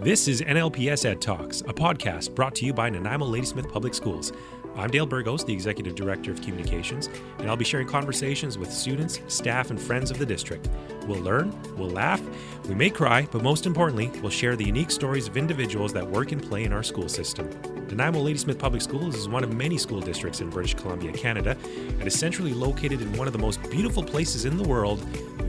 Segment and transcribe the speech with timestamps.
[0.00, 4.32] This is NLPS Ed Talks, a podcast brought to you by Nanaimo Ladysmith Public Schools.
[4.76, 7.08] I'm Dale Burgos, the Executive Director of Communications,
[7.40, 10.68] and I'll be sharing conversations with students, staff, and friends of the district.
[11.08, 12.22] We'll learn, we'll laugh,
[12.68, 16.30] we may cry, but most importantly, we'll share the unique stories of individuals that work
[16.30, 17.50] and play in our school system.
[17.88, 21.56] Nanaimo Ladysmith Public Schools is one of many school districts in British Columbia, Canada,
[21.98, 25.00] and is centrally located in one of the most beautiful places in the world,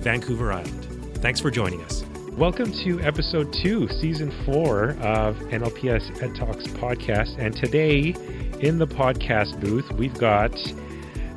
[0.02, 0.86] Vancouver Island.
[1.18, 2.04] Thanks for joining us.
[2.40, 7.38] Welcome to episode two, season four of NLPS Ed Talks podcast.
[7.38, 8.16] And today
[8.62, 10.58] in the podcast booth, we've got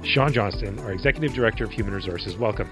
[0.05, 2.37] Sean Johnston, our Executive Director of Human Resources.
[2.39, 2.71] Welcome.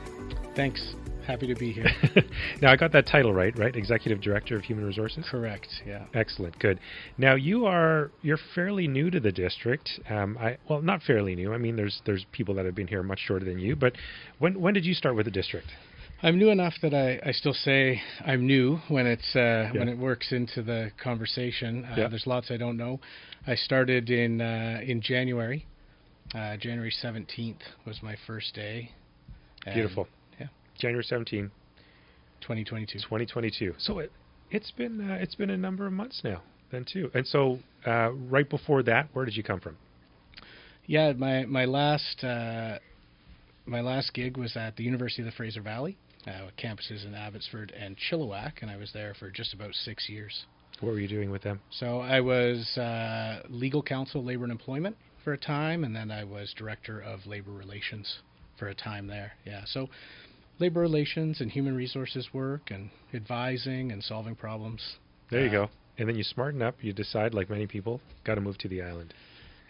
[0.54, 0.94] Thanks.
[1.26, 1.90] Happy to be here.
[2.62, 3.74] now, I got that title right, right?
[3.74, 5.24] Executive Director of Human Resources?
[5.28, 6.04] Correct, yeah.
[6.14, 6.78] Excellent, good.
[7.18, 9.90] Now, you are, you're fairly new to the district.
[10.08, 11.52] Um, I, well, not fairly new.
[11.52, 13.94] I mean, there's, there's people that have been here much shorter than you, but
[14.38, 15.66] when, when did you start with the district?
[16.22, 19.72] I'm new enough that I, I still say I'm new when it's uh, yeah.
[19.72, 21.86] when it works into the conversation.
[21.86, 22.08] Uh, yeah.
[22.08, 23.00] There's lots I don't know.
[23.46, 25.66] I started in uh, in January.
[26.34, 28.92] Uh, January 17th was my first day.
[29.64, 30.06] Beautiful.
[30.38, 30.46] Yeah.
[30.78, 31.50] January 17th.
[32.42, 32.98] 2022.
[32.98, 33.74] 2022.
[33.78, 34.12] So it
[34.50, 37.10] it's been uh, it's been a number of months now then too.
[37.14, 39.78] And so uh, right before that, where did you come from?
[40.84, 42.22] Yeah, my my last
[43.66, 47.14] my last gig was at the University of the Fraser Valley uh, with campuses in
[47.14, 50.44] Abbotsford and Chilliwack, and I was there for just about six years.
[50.80, 51.60] What were you doing with them?
[51.70, 56.24] So I was uh, legal counsel, labor and employment for a time, and then I
[56.24, 58.20] was director of labor relations
[58.58, 59.32] for a time there.
[59.44, 59.88] Yeah, so
[60.58, 64.80] labor relations and human resources work and advising and solving problems.
[65.30, 65.68] There uh, you go.
[65.98, 66.76] And then you smarten up.
[66.80, 69.12] You decide, like many people, got to move to the island.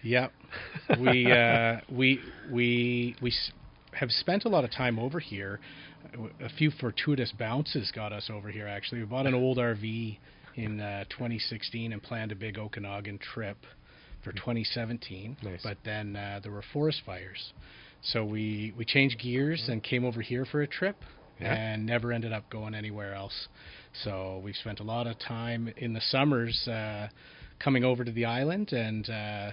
[0.03, 0.33] Yep.
[1.01, 2.21] we uh, we
[2.51, 3.33] we we
[3.93, 5.61] have spent a lot of time over here
[6.41, 8.67] a few fortuitous bounces got us over here.
[8.67, 10.19] Actually, we bought an old RV
[10.57, 13.57] in uh, 2016 and planned a big Okanagan trip
[14.23, 15.37] for 2017.
[15.43, 15.61] Nice.
[15.63, 17.53] But then uh, there were forest fires,
[18.03, 20.97] so we we changed gears and came over here for a trip.
[21.41, 21.55] Yeah.
[21.55, 23.49] And never ended up going anywhere else.
[24.05, 27.09] So we've spent a lot of time in the summers uh,
[27.59, 29.51] coming over to the island, and uh,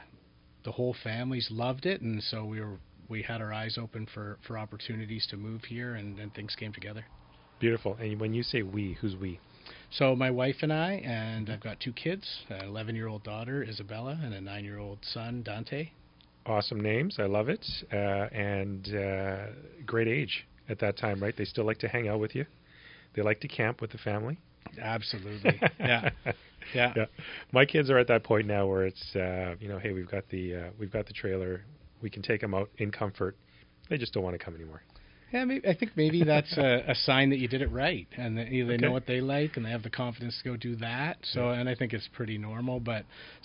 [0.66, 2.02] the whole family's loved it.
[2.02, 2.78] And so we were
[3.10, 6.74] we had our eyes open for, for opportunities to move here, and, and things came
[6.74, 7.06] together.
[7.60, 7.96] Beautiful.
[8.00, 9.40] And when you say we, who's we?
[9.92, 14.34] So my wife and I, and I've got two kids: an 11-year-old daughter, Isabella, and
[14.34, 15.92] a 9-year-old son, Dante.
[16.46, 17.18] Awesome names.
[17.20, 17.66] I love it.
[17.92, 19.48] Uh, and uh,
[19.86, 21.36] great age at that time, right?
[21.38, 22.46] They still like to hang out with you.
[23.16, 24.38] They like to camp with the family.
[24.82, 25.60] Absolutely.
[25.80, 26.10] yeah.
[26.74, 26.94] Yeah.
[26.96, 27.06] yeah.
[27.52, 30.28] My kids are at that point now where it's, uh, you know, hey, we've got
[30.30, 31.64] the uh, we've got the trailer
[32.02, 33.36] we can take them out in comfort.
[33.90, 34.84] They just don't want to come anymore.
[35.32, 38.38] Yeah, maybe, I think maybe that's a, a sign that you did it right, and
[38.38, 38.86] that, you know, they okay.
[38.86, 41.18] know what they like, and they have the confidence to go do that.
[41.34, 41.60] So, yeah.
[41.60, 42.80] and I think it's pretty normal.
[42.80, 43.04] But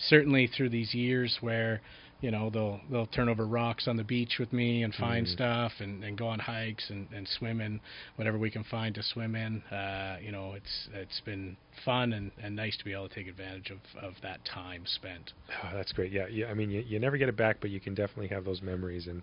[0.08, 1.80] certainly through these years where
[2.22, 5.33] you know they'll they'll turn over rocks on the beach with me and find mm.
[5.33, 7.81] stuff and, and go on hikes and, and swim in
[8.16, 9.60] whatever we can find to swim in.
[9.65, 13.27] Uh, you know, it's it's been fun and, and nice to be able to take
[13.27, 15.32] advantage of, of that time spent.
[15.62, 16.12] Oh, that's great.
[16.12, 16.47] Yeah, yeah.
[16.47, 19.09] I mean, you, you never get it back, but you can definitely have those memories.
[19.09, 19.22] And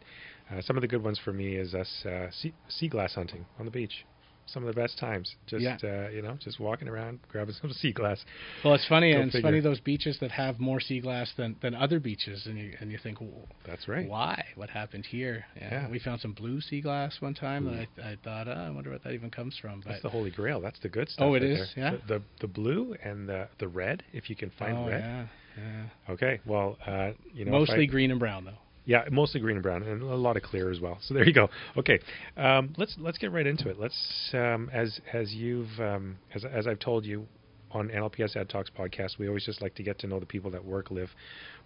[0.51, 3.45] uh, some of the good ones for me is us uh, sea, sea glass hunting
[3.57, 4.05] on the beach
[4.53, 5.33] some of the best times.
[5.47, 5.77] Just yeah.
[5.83, 8.23] uh, you know, just walking around, grabbing some sea glass.
[8.63, 11.75] Well, it's funny, and it's funny those beaches that have more sea glass than, than
[11.75, 14.07] other beaches, and you and you think, well, that's right.
[14.07, 14.43] Why?
[14.55, 15.45] What happened here?
[15.55, 15.89] Yeah, yeah.
[15.89, 17.71] we found some blue sea glass one time, Ooh.
[17.71, 19.81] and I, I thought, oh, I wonder what that even comes from.
[19.81, 20.61] But that's the holy grail.
[20.61, 21.25] That's the good stuff.
[21.25, 21.71] Oh, it right is.
[21.75, 21.85] There.
[21.85, 21.97] Yeah.
[22.07, 25.01] The, the, the blue and the the red, if you can find oh, red.
[25.01, 25.25] Yeah.
[25.57, 26.13] Yeah.
[26.13, 26.39] Okay.
[26.45, 28.57] Well, uh, you know, mostly I, green and brown though.
[28.85, 30.97] Yeah, mostly green and brown, and a lot of clear as well.
[31.01, 31.49] So there you go.
[31.77, 31.99] Okay,
[32.37, 33.79] um, let's let's get right into it.
[33.79, 37.27] Let's um, as as you've um, as as I've told you
[37.71, 40.49] on NLPS Ed Talks podcast, we always just like to get to know the people
[40.51, 41.09] that work, live,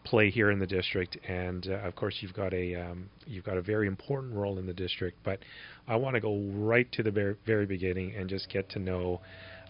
[0.04, 3.58] play here in the district, and uh, of course you've got a um, you've got
[3.58, 5.18] a very important role in the district.
[5.24, 5.40] But
[5.88, 9.22] I want to go right to the very very beginning and just get to know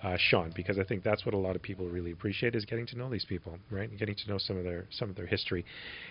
[0.03, 2.85] uh, Sean, because I think that's what a lot of people really appreciate is getting
[2.87, 3.89] to know these people, right?
[3.89, 5.65] And getting to know some of their some of their history.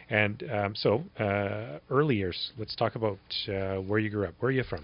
[0.08, 2.52] And um, so, uh, early years.
[2.58, 3.18] Let's talk about
[3.48, 4.34] uh, where you grew up.
[4.40, 4.82] Where are you from?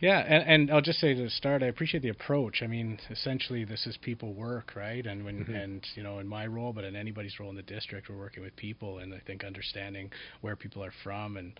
[0.00, 2.62] Yeah, and, and I'll just say to start, I appreciate the approach.
[2.62, 5.04] I mean, essentially, this is people work, right?
[5.04, 5.54] And when mm-hmm.
[5.54, 8.44] and you know, in my role, but in anybody's role in the district, we're working
[8.44, 11.58] with people, and I think understanding where people are from and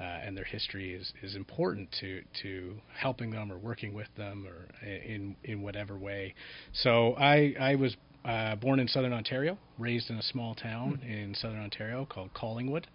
[0.00, 4.46] uh, and their history is, is important to, to helping them or working with them
[4.46, 6.34] or in in whatever way.
[6.72, 11.10] So I I was uh, born in Southern Ontario, raised in a small town mm-hmm.
[11.10, 12.86] in Southern Ontario called Collingwood.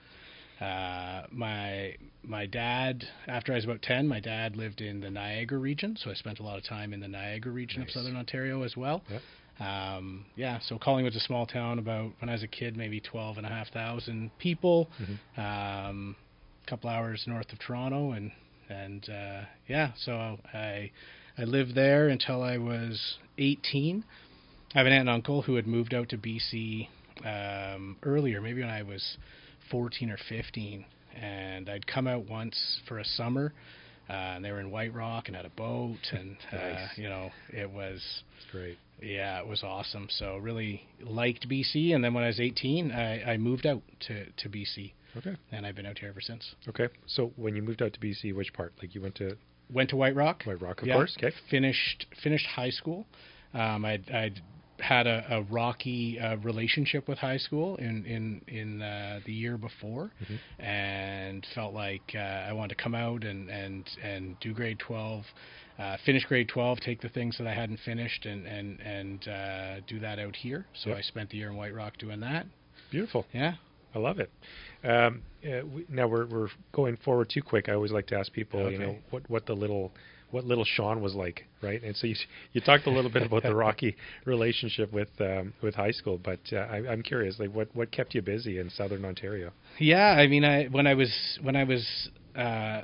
[0.61, 5.57] Uh, my my dad, after I was about ten, my dad lived in the Niagara
[5.59, 7.89] region, so I spent a lot of time in the Niagara region nice.
[7.89, 9.01] of Southern Ontario as well.
[9.09, 9.21] Yep.
[9.67, 11.79] um, yeah, so Collingwood's a small town.
[11.79, 14.89] About when I was a kid, maybe twelve and a half thousand people.
[15.01, 15.41] Mm-hmm.
[15.41, 16.15] Um,
[16.67, 18.31] couple hours north of Toronto, and
[18.69, 20.91] and uh, yeah, so I
[21.37, 24.03] I lived there until I was 18.
[24.73, 26.87] I have an aunt and uncle who had moved out to BC
[27.25, 29.17] um, earlier, maybe when I was
[29.69, 30.85] 14 or 15,
[31.19, 33.53] and I'd come out once for a summer.
[34.09, 37.31] Uh, and they were in White Rock and had a boat, and uh, you know
[37.51, 38.01] it was
[38.37, 38.77] It's great.
[39.01, 40.07] yeah, it was awesome.
[40.09, 44.25] So really liked BC, and then when I was 18, I, I moved out to
[44.29, 45.35] to BC, Okay.
[45.53, 46.53] and I've been out here ever since.
[46.67, 46.89] Okay.
[47.05, 48.73] So when you moved out to BC, which part?
[48.81, 49.37] Like you went to
[49.71, 50.43] Went to White Rock.
[50.43, 50.95] White Rock, of Yeah.
[50.95, 51.15] course.
[51.17, 51.31] Okay.
[51.49, 53.05] Finished finished high school.
[53.53, 54.41] Um, I'd, I'd
[54.79, 59.57] had a, a rocky uh, relationship with high school in in in uh, the year
[59.57, 60.39] before, Mhm.
[60.59, 65.25] and felt like uh, I wanted to come out and and and do grade 12.
[65.79, 69.79] Uh, finish grade 12, take the things that I hadn't finished, and and and uh,
[69.87, 70.65] do that out here.
[70.73, 70.97] So Yep.
[70.97, 72.45] I spent the year in White Rock doing that.
[72.91, 73.25] Beautiful.
[73.33, 73.55] Yeah.
[73.95, 74.31] I love it.
[74.83, 77.69] Um, uh, we, now we're we're going forward too quick.
[77.69, 79.91] I always like to ask people, you know, what what the little
[80.33, 81.81] what little Sean was like, right?
[81.83, 82.15] And so you
[82.53, 83.95] you talked a little bit about the rocky
[84.25, 88.15] relationship with um, with high school, but uh, I, I'm curious, like what what kept
[88.15, 89.51] you busy in Southern Ontario?
[89.79, 92.81] Yeah, I mean, I when I was when I was uh,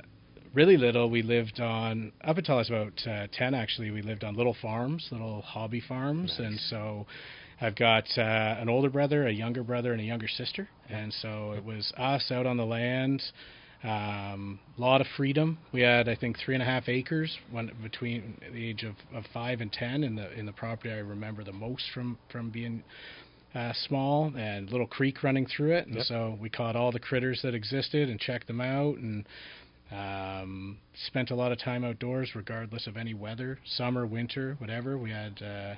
[0.54, 3.54] really little, we lived on up until I was about uh, ten.
[3.54, 6.46] Actually, we lived on little farms, little hobby farms, Nice.
[6.46, 7.06] and so
[7.60, 8.22] I've got uh,
[8.60, 12.30] an older brother, a younger brother, and a younger sister, and so it was us
[12.30, 13.22] out on the land.
[13.82, 15.56] Um, lot of freedom.
[15.72, 19.24] We had, I think, three and a half acres when, between the age of, of
[19.32, 22.82] five and ten in the in the property I remember the most from from being
[23.54, 26.04] uh, small and little creek running through it, and Yep.
[26.04, 29.26] so we caught all the critters that existed and checked them out, and
[29.90, 34.98] um, spent a lot of time outdoors, regardless of any weather, summer, winter, whatever.
[34.98, 35.74] We had uh,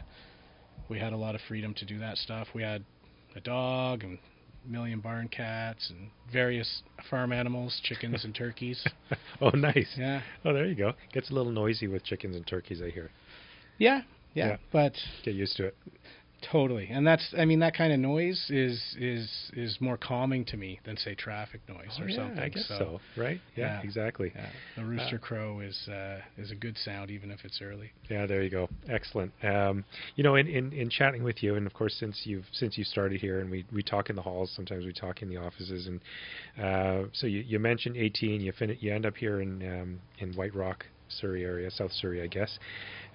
[0.89, 2.49] we had a lot of freedom to do that stuff.
[2.53, 2.85] We had
[3.37, 4.32] a dog and a
[4.67, 8.85] million barn cats and various farm animals, chickens and turkeys.
[9.41, 9.89] oh, nice.
[9.97, 10.93] Yeah, Oh, there you go.
[11.13, 12.81] Gets a little noisy with chickens and turkeys.
[12.83, 13.11] I hear.
[13.79, 14.03] yeah,
[14.35, 14.49] yeah.
[14.49, 14.57] Yeah.
[14.73, 14.95] But
[15.25, 15.77] Get used to it.
[16.51, 20.57] Totally, and that's I mean that kind of noise is is is more calming to
[20.57, 22.39] me than say traffic noise Oh, or yeah, something.
[22.41, 23.01] I guess so.
[23.17, 23.41] Right?
[23.55, 23.83] Yeah, Yeah.
[23.83, 24.33] exactly.
[24.35, 27.93] Yeah, the rooster crow is uh, is a good sound even if it's early.
[28.11, 28.69] Yeah, there you go.
[28.89, 29.33] Excellent.
[29.45, 29.85] Um,
[30.17, 32.83] you know, in, in, in chatting with you, and of course, since you've since you
[32.85, 35.87] started here, and we, we talk in the halls, sometimes we talk in the offices,
[35.87, 36.01] and
[36.63, 38.41] uh, so you, you mentioned 18.
[38.41, 42.21] You fin- you end up here in um, in White Rock, Surrey area, South Surrey,
[42.21, 42.59] I guess.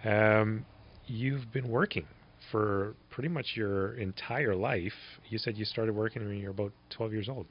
[0.05, 0.65] Um,
[1.07, 2.05] you've been working
[2.51, 4.93] for pretty much your entire life.
[5.29, 7.45] You said you started working when you were about 12 years old.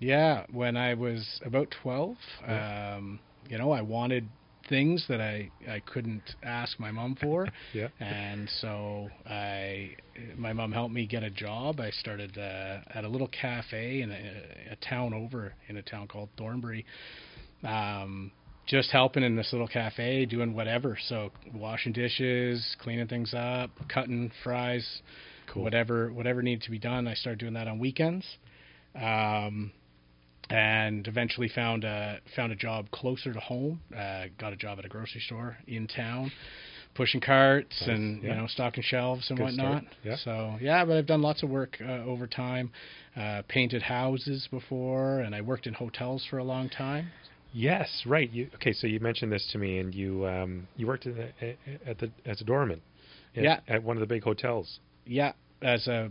[0.00, 2.16] Yeah, when I was about twelve,
[2.46, 2.94] Yeah.
[2.96, 3.18] um,
[3.48, 4.28] you know, I wanted
[4.68, 7.48] things that I I couldn't ask my mom for.
[7.74, 7.88] Yeah.
[7.98, 9.96] and so I,
[10.36, 11.80] my mom helped me get a job.
[11.80, 16.06] I started uh, at a little cafe in a, a town over in a town
[16.06, 16.84] called Thornbury,
[17.64, 18.30] um,
[18.68, 20.96] just helping in this little cafe, doing whatever.
[21.08, 24.86] So washing dishes, cleaning things up, cutting fries,
[25.52, 25.62] Cool.
[25.64, 27.08] whatever whatever needed to be done.
[27.08, 28.26] I started doing that on weekends.
[28.94, 29.72] Um,
[30.50, 33.80] and eventually found a found a job closer to home.
[33.94, 36.30] Uh, got a job at a grocery store in town,
[36.94, 38.30] pushing carts Nice, and yeah.
[38.30, 39.84] you know stocking shelves and Good whatnot.
[40.04, 40.16] yeah.
[40.24, 42.70] So yeah, but I've done lots of work uh, over time.
[43.16, 47.08] Uh, painted houses before, and I worked in hotels for a long time.
[47.52, 48.30] Yes, right.
[48.30, 51.56] You, okay, so you mentioned this to me, and you um, you worked at the,
[51.86, 52.80] at the as a doorman.
[53.36, 53.60] at- Yeah.
[53.68, 54.80] At one of the big hotels.
[55.06, 56.10] Yeah, as a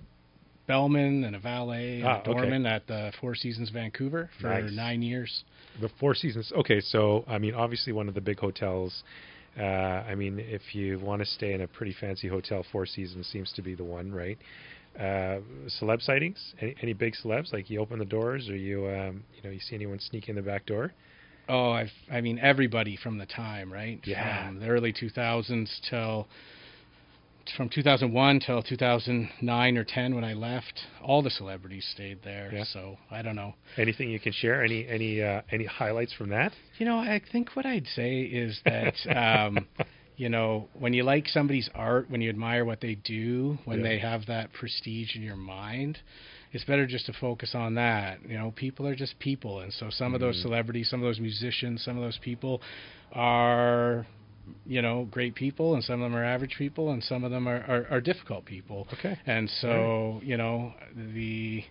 [0.67, 2.31] bellman and a valet and Ah, a okay.
[2.33, 4.71] doorman at the Four Seasons Vancouver for Nice.
[4.73, 5.43] nine years.
[5.79, 6.51] The Four Seasons.
[6.55, 9.03] Okay, so I mean, obviously one of the big hotels.
[9.57, 13.27] Uh, I mean, if you want to stay in a pretty fancy hotel, Four Seasons
[13.27, 14.37] seems to be the one, right?
[14.99, 15.39] Uh,
[15.79, 16.53] celeb sightings?
[16.59, 17.53] Any, any big celebs?
[17.53, 20.35] Like you open the doors, or you, um, you know, you see anyone sneak in
[20.35, 20.91] the back door?
[21.49, 23.99] Oh, I've I mean everybody from the time, right?
[24.05, 24.47] Yeah.
[24.47, 26.27] From the early 2000s till
[27.55, 32.51] from 2001 till 2009 or 10 when I left, all the celebrities stayed there.
[32.53, 32.65] Yeah.
[32.65, 33.53] So I don't know.
[33.77, 34.63] Anything you can share?
[34.63, 36.51] Any any uh, any highlights from that?
[36.77, 39.65] You know, I think what I'd say is that um,
[40.17, 43.83] you know when you like somebody's art, when you admire what they do, when Yeah.
[43.83, 45.99] they have that prestige in your mind.
[46.53, 48.19] It's better just to focus on that.
[48.27, 50.41] You know, people are just people, and so some of those Mhm.
[50.43, 52.61] celebrities, some of those musicians, some of those people
[53.13, 54.05] are
[54.65, 57.47] you know great people and some of them are average people and some of them
[57.49, 59.17] are, are, are difficult people Okay.
[59.25, 60.73] and so you know
[61.13, 61.63] the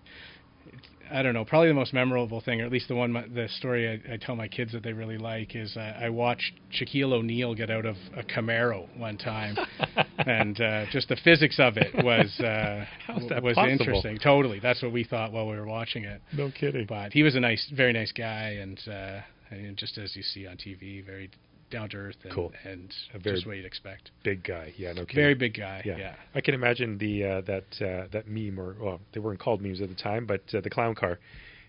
[1.10, 1.44] I don't know.
[1.44, 4.34] Probably the most memorable thing, or at least the one, the story I, I tell
[4.34, 7.96] my kids that they really like, is uh, I watched Shaquille O'Neal get out of
[8.16, 9.56] a Camaro one time,
[10.18, 13.64] and uh, just the physics of it was uh, was possible?
[13.66, 14.18] interesting.
[14.18, 16.20] Totally, that's what we thought while we were watching it.
[16.32, 16.86] No kidding.
[16.86, 19.20] But he was a nice, very nice guy, and, uh,
[19.50, 21.30] and just as you see on TV, very
[21.70, 22.52] down to earth and, Cool.
[22.64, 24.10] and A very- just what you'd expect.
[24.22, 24.72] Big guy.
[24.76, 25.16] Yeah, no kidding.
[25.16, 25.82] Very big guy.
[25.84, 25.96] Yeah.
[25.98, 26.14] yeah.
[26.34, 29.80] I can imagine the uh, that uh, that meme, or well, they weren't called memes
[29.80, 31.18] at the time, but uh, the clown car.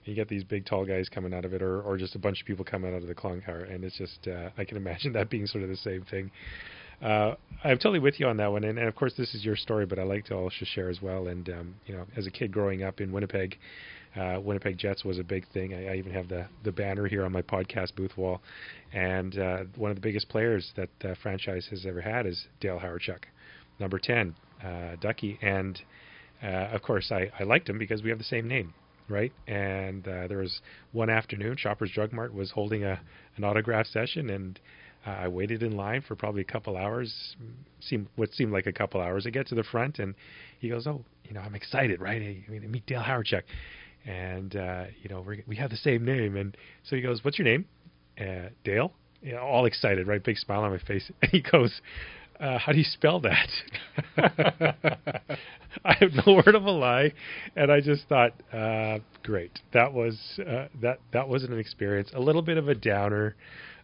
[0.05, 2.39] You get these big tall guys coming out of it, or or just a bunch
[2.39, 5.11] of people coming out of the clown car, and it's just uh, I can imagine
[5.17, 6.31] that being sort of the same thing.
[7.01, 9.55] Uh, I'm totally with you on that one, and, and of course this is your
[9.55, 11.27] story, but I like to also share as well.
[11.27, 13.57] And um, you know, as a kid growing up in Winnipeg,
[14.17, 15.73] uh, Winnipeg Jets was a big thing.
[15.73, 18.41] I, I even have the the banner here on my podcast booth wall,
[18.93, 22.79] and uh, one of the biggest players that the franchise has ever had is Dale
[22.79, 23.23] Hawerchuk,
[23.79, 25.79] number ten, uh, Ducky, and
[26.43, 28.73] uh, of course I, I liked him because we have the same name,
[29.09, 29.31] right?
[29.47, 32.99] And uh, there was one afternoon, Shoppers Drug Mart was holding a
[33.35, 34.59] an autograph session, and
[35.05, 37.35] uh, I waited in line for probably a couple hours,
[37.79, 39.25] seemed what seemed like a couple hours.
[39.27, 40.15] I get to the front, and
[40.59, 42.21] he goes, "Oh, you know, I'm excited, right?
[42.21, 43.43] I mean, meet Dale Hawerchuk."
[44.07, 47.37] And uh, you know we we have the same name, and so he goes, "What's
[47.37, 47.65] your name?"
[48.19, 48.93] Uh, Dale.
[49.21, 50.23] You know, all excited, right?
[50.23, 51.11] Big smile on my face.
[51.21, 51.81] And he goes,
[52.39, 53.49] uh, "How do you spell that?"
[55.85, 57.11] I have no word of a lie,
[57.55, 62.09] and I just thought, uh, "Great, that was uh, that that was an experience.
[62.15, 63.35] A little bit of a downer."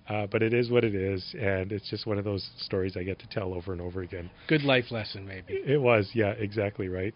[0.10, 3.04] Uh, but it is what it is, and it's just one of those stories I
[3.04, 4.30] get to tell over and over again.
[4.48, 5.54] Good life lesson, maybe.
[5.54, 7.16] It was, yeah, exactly right.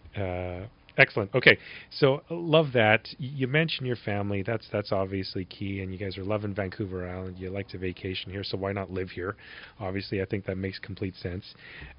[0.98, 1.32] Excellent.
[1.32, 1.56] Okay,
[1.90, 3.08] so love that.
[3.18, 4.42] You mentioned your family.
[4.42, 7.38] That's that's obviously key, and you guys are loving Vancouver Island.
[7.38, 9.36] You like to vacation here, so why not live here?
[9.78, 11.44] Obviously, I think that makes complete sense.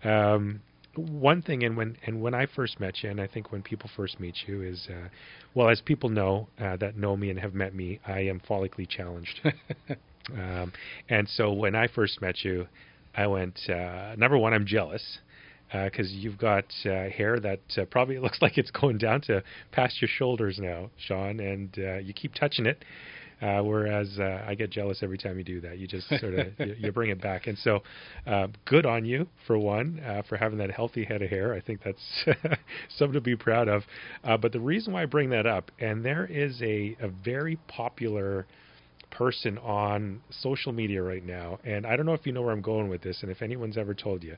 [0.04, 0.62] Um,
[0.96, 3.90] one thing, and when and when I first met you, and I think when people
[3.96, 5.08] first meet you, is uh,
[5.56, 8.88] well, as people know uh, that know me and have met me, I am follically
[8.88, 9.42] challenged.
[10.32, 10.72] Um,
[11.10, 12.68] and so when I first met you,
[13.16, 15.18] I went, uh, number one, I'm jealous
[15.72, 20.02] because you've got uh, hair that uh, probably looks like it's going down to past
[20.02, 22.84] your shoulders now, Sean, and uh, you keep touching it.
[23.42, 25.78] Uh, whereas uh, I get jealous every time you do that.
[25.78, 27.82] You just sort of you, you bring it back, and so
[28.28, 31.54] uh, good on you for one uh, for having that healthy head of hair.
[31.54, 32.26] I think that's
[32.98, 33.84] something to be proud of.
[34.24, 37.58] Uh, but the reason why I bring that up, and there is a, a very
[37.68, 38.46] popular
[39.12, 42.62] person on social media right now, and I don't know if you know where I'm
[42.62, 44.36] going with this, and if anyone's ever told you.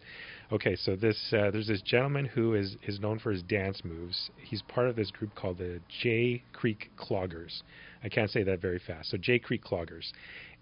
[0.51, 4.31] Okay, so this uh, there's this gentleman who is is known for his dance moves.
[4.41, 7.61] He's part of this group called the J Creek Cloggers.
[8.03, 9.11] I can't say that very fast.
[9.11, 10.11] So J Creek Cloggers,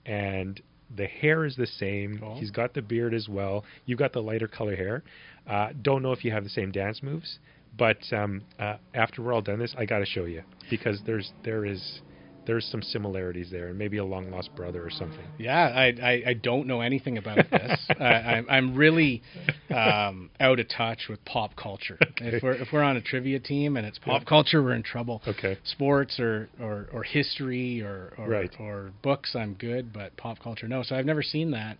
[0.05, 0.61] and
[0.95, 2.21] the hair is the same.
[2.23, 2.35] Oh.
[2.35, 3.63] He's got the beard as well.
[3.85, 5.03] You've got the lighter color hair.
[5.47, 7.39] Uh, don't know if you have the same dance moves,
[7.77, 11.31] but um, uh, after we're all done this, I got to show you because there's
[11.43, 12.01] there is
[12.49, 15.23] there's some similarities there, and maybe a long lost brother or something.
[15.37, 17.79] Yeah, I, I, I don't know anything about this.
[17.99, 19.21] I, I'm, I'm really
[19.69, 21.99] um, out of touch with pop culture.
[22.17, 24.27] If we're if we're on a trivia team and it's pop Yeah.
[24.27, 25.21] culture, we're in trouble.
[25.27, 25.59] Okay.
[25.63, 28.51] Sports or, or, or history or or, Right.
[28.59, 30.81] or books, I'm good, but pop culture, no.
[30.81, 31.77] So I've never seen that.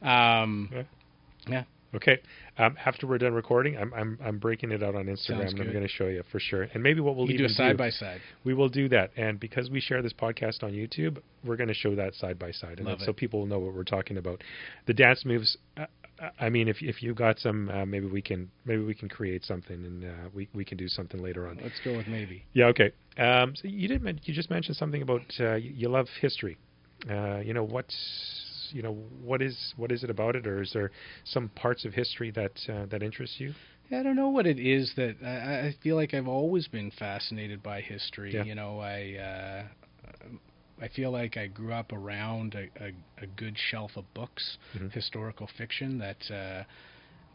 [0.00, 0.82] Um, Yeah.
[1.46, 1.64] yeah,
[1.94, 2.18] Okay.
[2.58, 5.72] Um, after we're done recording, I'm I'm I'm breaking it out on Instagram, and I'm
[5.72, 6.68] going to show you for sure.
[6.74, 8.20] And maybe what we'll do a side by side.
[8.44, 9.10] we will do that.
[9.16, 12.50] And because we share this podcast on YouTube, we're going to show that side by
[12.50, 14.42] side, and so people will know what we're talking about.
[14.86, 15.56] The dance moves.
[15.76, 15.86] Uh,
[16.40, 19.44] I mean, if if you got some, uh, maybe we can maybe we can create
[19.44, 21.58] something, and uh, we we can do something later on.
[21.62, 22.44] Let's go with maybe.
[22.54, 22.66] Yeah.
[22.66, 22.92] Okay.
[23.18, 24.20] Um, so you did.
[24.24, 26.56] You just mentioned something about uh, you, you love history.
[27.10, 27.94] Uh, you know what's
[28.72, 30.90] you know what is what is it about it, or is there
[31.24, 33.54] some parts of history that uh, that interest you?
[33.90, 37.62] I don't know what it is that I, I feel like I've always been fascinated
[37.62, 38.34] by history.
[38.34, 38.44] Yeah.
[38.44, 39.62] You know, I uh,
[40.80, 42.92] I feel like I grew up around a, a,
[43.22, 44.92] a good shelf of books, Mhm.
[44.92, 46.64] historical fiction that uh,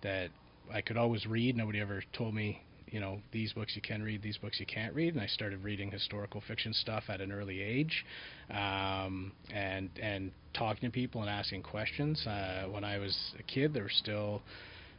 [0.02, 0.30] that
[0.72, 1.56] I could always read.
[1.58, 2.62] Nobody ever told me,
[2.92, 5.14] you know, these books you can read, these books you can't read.
[5.14, 8.06] And I started reading historical fiction stuff at an early age,
[8.50, 12.26] um, and and talking to people and asking questions.
[12.28, 14.42] Uh, when I was a kid, there were still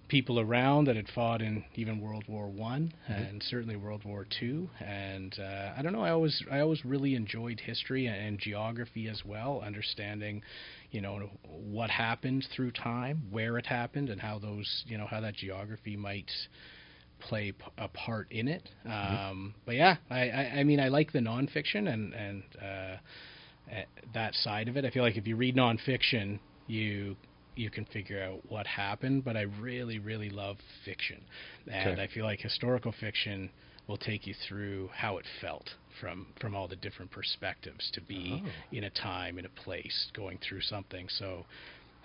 [0.09, 4.69] people around that had fought in even World War One and certainly World War Two.
[4.81, 6.03] And uh, I don't know.
[6.03, 10.43] I always I always really enjoyed history and, and geography as well, understanding,
[10.91, 15.21] you know, what happened through time, where it happened, and how those you know how
[15.21, 16.31] that geography might
[17.29, 18.69] play p- a part in it.
[18.87, 22.65] Um, but yeah, I, I I mean I like the nonfiction and and uh,
[23.71, 23.83] uh,
[24.15, 24.85] that side of it.
[24.85, 27.17] I feel like if you read nonfiction, you
[27.55, 31.21] you can figure out what happened, but I really, really love fiction,
[31.71, 32.03] and Okay.
[32.03, 33.51] I feel like historical fiction
[33.89, 35.69] will take you through how it felt
[36.01, 38.49] from from all the different perspectives to be Oh.
[38.77, 41.09] in a time in a place going through something.
[41.09, 41.45] So.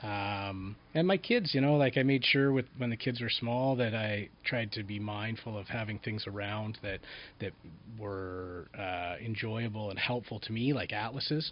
[0.04, 3.30] Um, and my kids, you know, like I made sure with when the kids were
[3.30, 7.00] small that I tried to be mindful of having things around that
[7.40, 7.54] that
[8.00, 11.52] were uh, enjoyable and helpful to me, like atlases.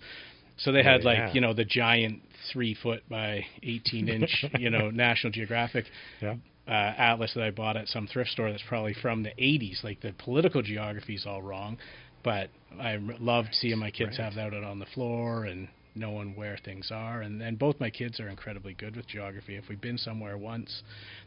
[0.58, 2.22] So they Oh, had like you know the giant
[2.54, 5.86] three foot by eighteen inch you know National Geographic
[6.22, 6.36] Yeah.
[6.68, 9.84] uh, atlas that I bought at some thrift store that's probably from the 80s.
[9.84, 11.78] Like the political geography is all wrong,
[12.24, 12.50] but
[12.80, 14.26] I r- loved seeing my kids Right.
[14.26, 17.22] have that out on the floor and knowing where things are.
[17.22, 19.56] And and both my kids are incredibly good with geography.
[19.56, 20.84] If we've been somewhere once,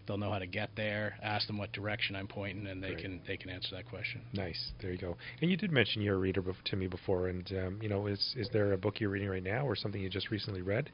[0.06, 1.14] they'll know how to get there.
[1.22, 2.98] Ask them what direction I'm pointing, and they Right.
[2.98, 4.20] can they can answer that question.
[4.32, 4.72] Nice.
[4.80, 5.16] There you go.
[5.40, 8.06] And you did mention you're a reader bef- to me before, and um, you know,
[8.06, 10.90] is is there a book you're reading right now, or something you just recently read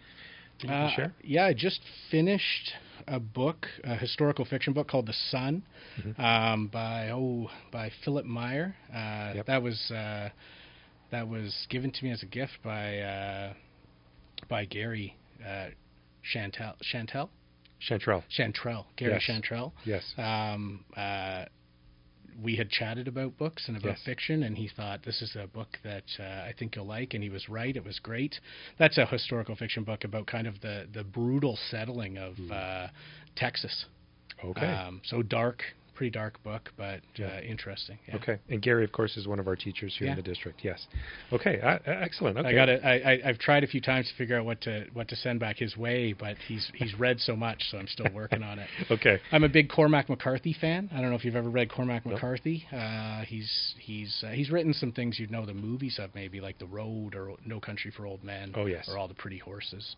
[0.60, 1.12] that you Uh, share?
[1.22, 2.72] Yeah, I just finished
[3.08, 5.62] a book, a historical fiction book called The Son,
[5.98, 6.18] Mhm.
[6.18, 8.76] um, by oh by Philipp Meyer.
[8.92, 9.46] Uh, Yep.
[9.46, 10.30] That was uh,
[11.14, 13.52] that was given to me as a gift by uh,
[14.48, 15.16] by Gary
[15.46, 15.66] uh,
[16.34, 17.28] Chantel Chantel
[17.78, 18.24] Chantrell.
[18.36, 19.22] Chantrell Gary Yes.
[19.22, 19.72] Chantrell.
[19.84, 20.02] Yes.
[20.18, 21.44] Um, uh,
[22.42, 24.02] we had chatted about books and about Yes.
[24.04, 27.22] fiction, and he thought this is a book that uh, I think you'll like, and
[27.22, 27.76] he was right.
[27.76, 28.40] It was great.
[28.78, 32.88] That's a historical fiction book about kind of the the brutal settling of uh,
[33.36, 33.86] Texas.
[34.44, 34.66] Okay.
[34.66, 35.62] Um, so dark,
[35.94, 37.26] pretty dark book, but Yeah.
[37.26, 37.98] uh, interesting.
[38.08, 38.16] Yeah.
[38.16, 38.38] Okay.
[38.48, 40.64] And Gary, of course, is one of our teachers here in the district.
[40.64, 40.86] Yes.
[41.32, 41.60] Okay.
[41.60, 42.36] Uh, excellent.
[42.38, 42.48] Okay.
[42.48, 42.84] I got it.
[42.84, 45.56] I, I've tried a few times to figure out what to what to send back
[45.58, 48.68] his way, but he's he's read so much, so I'm still working on it.
[48.90, 49.18] Okay.
[49.32, 50.88] I'm a big Cormac McCarthy fan.
[50.92, 52.14] I don't know if you've ever read Cormac Nope.
[52.14, 52.66] McCarthy.
[52.72, 56.58] Uh, he's he's uh, he's written some things you'd know the movies of, maybe like
[56.58, 58.52] The Road or No Country for Old Men.
[58.54, 58.88] Oh, yes.
[58.88, 59.96] Or All the Pretty Horses.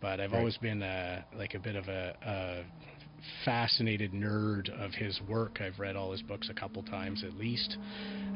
[0.00, 0.38] But I've Right.
[0.38, 2.64] always been uh, like a bit of a, a
[3.44, 5.60] fascinated nerd of his work.
[5.60, 7.76] I've read all his books a couple times at least.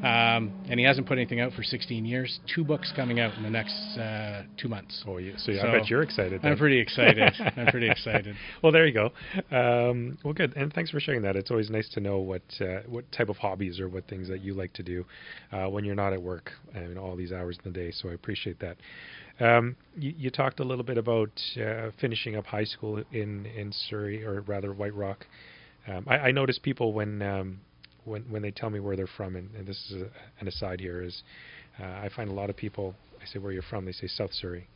[0.03, 2.39] Um, and he hasn't put anything out for 16 years.
[2.53, 5.03] Two books coming out in the next uh, two months.
[5.07, 5.33] Oh, yeah.
[5.37, 6.41] So, yeah, I bet you're excited.
[6.43, 7.33] I'm pretty excited.
[7.57, 8.35] I'm pretty excited.
[8.63, 9.11] well, there you go.
[9.55, 11.35] Um, well, good, and thanks for sharing that.
[11.35, 14.41] It's always nice to know what uh, what type of hobbies or what things that
[14.41, 15.05] you like to do
[15.51, 17.91] uh, when you're not at work and all these hours in the day.
[17.91, 18.77] So I appreciate that.
[19.39, 23.71] Um, you, you talked a little bit about uh, finishing up high school in in
[23.89, 25.27] Surrey, or rather White Rock.
[25.87, 27.59] Um, I, I notice people when um,
[28.05, 30.79] when when they tell me where they're from, and, and this is a, an aside
[30.79, 31.23] here, is
[31.79, 32.95] uh, I find a lot of people.
[33.21, 34.67] I say where you're from, they say South Surrey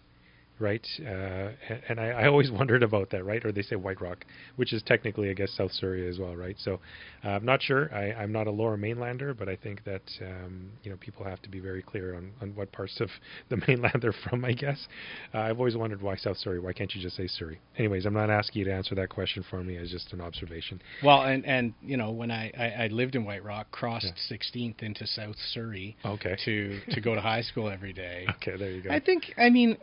[0.59, 0.85] right?
[1.01, 1.49] Uh,
[1.89, 3.43] and I, I always wondered about that, right?
[3.45, 6.55] Or they say White Rock, which is technically, I guess, South Surrey as well, right?
[6.59, 6.79] So
[7.23, 7.93] uh, I'm not sure.
[7.93, 11.41] I, I'm not a Lower Mainlander, but I think that um, you know people have
[11.43, 13.09] to be very clear on, on what parts of
[13.49, 14.45] the mainland they're from.
[14.45, 14.87] I guess
[15.33, 16.59] uh, I've always wondered why South Surrey.
[16.59, 17.59] Why can't you just say Surrey?
[17.77, 19.75] Anyways, I'm not asking you to answer that question for me.
[19.75, 20.81] It's just an observation.
[21.03, 24.37] Well, and and you know when I I, I lived in White Rock, crossed Yeah.
[24.37, 26.35] 16th into South Surrey Okay.
[26.45, 28.25] to to go to high school every day.
[28.35, 28.91] Okay, there you go.
[28.91, 29.77] I think I mean,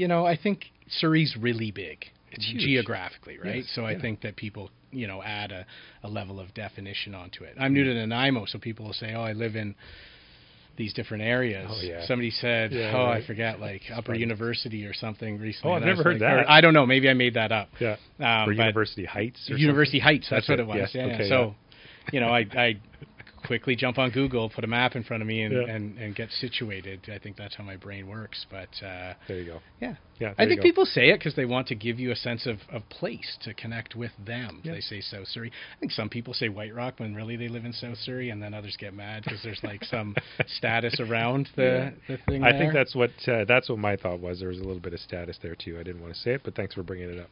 [0.00, 2.06] you know, I think Surrey's really big.
[2.32, 2.62] It's huge.
[2.62, 3.56] geographically, right?
[3.56, 4.00] Yes, so I yeah.
[4.00, 5.66] think that people, you know, add a,
[6.04, 7.54] a level of definition onto it.
[7.58, 9.74] I'm new to Nanaimo, so people will say, "Oh, I live in
[10.76, 12.06] these different areas." Oh, yeah.
[12.06, 13.22] Somebody said, Yeah, "Oh, right.
[13.22, 14.20] I forget, like Upper funny.
[14.20, 16.48] University or something recently." Oh, I've never heard like- that.
[16.50, 16.86] I don't know.
[16.86, 17.68] Maybe I made that up.
[17.80, 17.96] yeah.
[18.20, 19.50] Um, or University Heights.
[19.50, 20.28] Or University Heights.
[20.30, 20.76] That's, That's what it, it was.
[20.76, 21.14] yes, Yeah.
[21.14, 21.54] okay, so,
[22.12, 22.68] you know, I I
[23.46, 25.74] quickly jump on Google, put a map in front of me, and Yeah.
[25.74, 27.08] and, and get situated.
[27.12, 28.46] I think that's how my brain works.
[28.50, 29.60] But uh, There you go.
[29.80, 30.34] yeah, Yeah.
[30.38, 30.64] I think go.
[30.64, 33.54] people say it because they want to give you a sense of, of place to
[33.54, 34.60] connect with them.
[34.62, 34.72] Yeah.
[34.72, 35.50] They say South Surrey.
[35.76, 38.42] I think some people say White Rock when really they live in South Surrey, and
[38.42, 40.14] then others get mad because there's like some
[40.58, 42.42] status around the, the thing.
[42.42, 44.40] I think that's what uh, that's what my thought was.
[44.40, 45.78] There was a little bit of status there too.
[45.78, 47.30] I didn't want to say it, but thanks for bringing it up.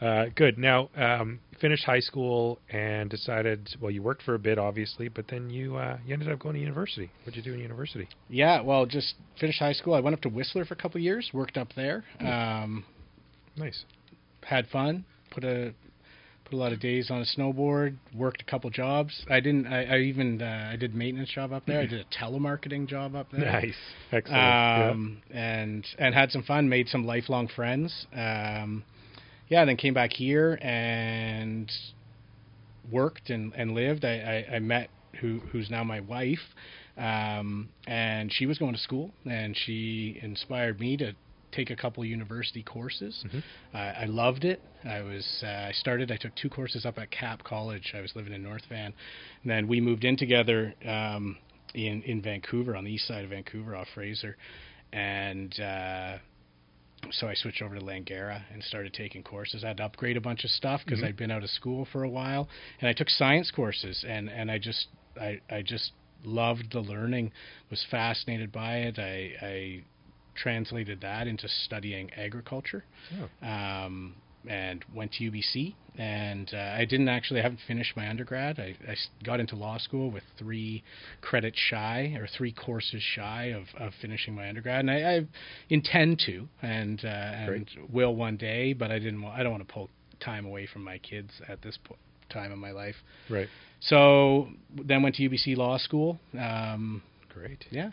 [0.00, 0.58] Uh, good.
[0.58, 3.68] Now, um, finished high school and decided.
[3.80, 6.54] Well, you worked for a bit, obviously, but then you uh, you ended up going
[6.54, 7.10] to university.
[7.24, 8.08] What'd you do in university?
[8.28, 9.94] Yeah, well, just finished high school.
[9.94, 12.04] I went up to Whistler for a couple of years, worked up there.
[12.20, 12.84] Um,
[13.56, 13.84] Nice.
[14.42, 15.04] had fun.
[15.30, 15.72] Put a
[16.44, 17.96] put a lot of days on a snowboard.
[18.14, 19.24] Worked a couple jobs.
[19.30, 19.66] I didn't.
[19.66, 21.80] I, I even uh, I did maintenance job up there.
[21.80, 23.40] I did a telemarketing job up there.
[23.40, 23.74] Nice.
[24.12, 24.38] Excellent.
[24.38, 24.90] Yeah.
[24.90, 26.68] Um, and and had some fun.
[26.68, 28.06] Made some lifelong friends.
[28.14, 28.84] Um,
[29.48, 29.64] yeah.
[29.64, 31.70] Then came back here and
[32.90, 34.04] worked and, and lived.
[34.04, 34.90] I, I, I met
[35.20, 36.54] who who's now my wife.
[36.96, 41.14] Um, and she was going to school, and she inspired me to
[41.52, 43.24] take a couple university courses.
[43.26, 43.42] Mhm.
[43.74, 44.60] Uh, I loved it.
[44.84, 46.10] I was uh, I started.
[46.10, 47.92] I took two courses up at Cap College.
[47.94, 48.92] I was living in North Van,
[49.42, 51.36] and then we moved in together um,
[51.74, 54.36] in in Vancouver on the east side of Vancouver off Fraser,
[54.92, 56.18] and uh,
[57.10, 59.64] so I switched over to Langara and started taking courses.
[59.64, 61.06] I had to upgrade a bunch of stuff because Mhm.
[61.08, 62.48] I'd been out of school for a while,
[62.80, 64.88] and I took science courses, and and I just
[65.20, 65.92] I I just
[66.24, 67.32] loved the learning,
[67.70, 68.98] was fascinated by it.
[68.98, 69.84] I I
[70.34, 72.84] translated that into studying agriculture
[73.42, 73.46] Oh.
[73.46, 74.14] um,
[74.48, 75.74] and went to UBC.
[75.98, 78.58] And uh, I didn't actually, I haven't finished my undergrad.
[78.58, 78.74] I
[79.22, 80.82] got into law school with three
[81.20, 85.26] credits shy or three courses shy of, of finishing my undergrad, and I, I
[85.68, 88.72] intend to and uh, and will one day.
[88.72, 89.20] But I didn't.
[89.20, 91.96] wa- I don't want to pull time away from my kids at this po-
[92.30, 92.96] time in my life.
[93.28, 93.48] Right.
[93.86, 94.48] So
[94.84, 96.18] then went to UBC Law School.
[96.38, 97.64] Um, Great.
[97.70, 97.90] yeah.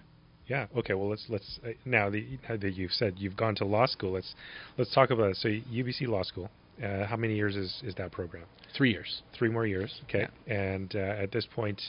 [0.47, 0.65] Yeah.
[0.78, 0.93] Okay.
[0.93, 4.13] Well, let's let's uh, now that, now that you've said you've gone to law school,
[4.13, 4.34] let's
[4.78, 5.38] let's talk about it.
[5.38, 6.49] So UBC Law School.
[6.84, 8.45] Uh, how many years is is that program?
[8.75, 9.21] Three years.
[9.38, 10.02] Three more years.
[10.06, 10.28] Okay.
[10.47, 11.82] And uh, at this point,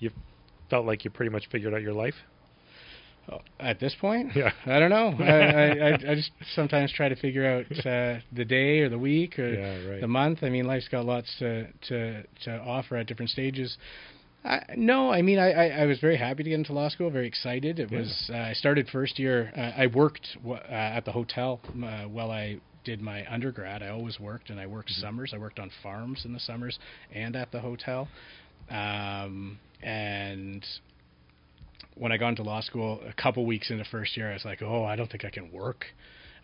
[0.00, 0.10] you
[0.68, 2.14] felt like you pretty much figured out your life.
[3.32, 4.50] Oh, At this point, Yeah.
[4.66, 5.14] I don't know.
[5.24, 9.38] I, I, I, just sometimes try to figure out uh, the day or the week
[9.38, 9.88] or Yeah.
[9.90, 10.00] Right.
[10.00, 10.40] the month.
[10.42, 13.76] I mean, life's got lots to to to offer at different stages.
[14.44, 17.08] I, no, I mean, I, I, I was very happy to get into law school.
[17.10, 17.78] Very excited.
[17.78, 18.00] It Yeah.
[18.00, 18.30] was.
[18.32, 19.50] Uh, I started first year.
[19.56, 23.82] Uh, I worked w- uh, at the hotel uh, while I did my undergrad.
[23.82, 25.00] I always worked, and I worked Mhm.
[25.00, 25.32] summers.
[25.34, 26.78] I worked on farms in the summers
[27.14, 28.06] and at the hotel.
[28.70, 30.66] Um, and
[31.96, 34.62] when I got into law school, a couple weeks into first year, I was like,
[34.62, 35.84] "Oh, I don't think I can work."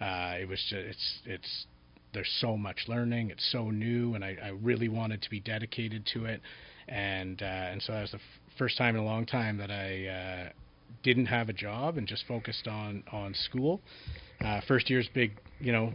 [0.00, 1.66] Uh, it was just it's it's
[2.12, 3.30] there's so much learning.
[3.30, 6.40] It's so new, and I, I really wanted to be dedicated to it.
[6.88, 9.70] And uh, and so that was the f- first time in a long time that
[9.70, 10.48] I uh,
[11.02, 13.80] didn't have a job and just focused on on school.
[14.44, 15.92] Uh, first year's big, you know,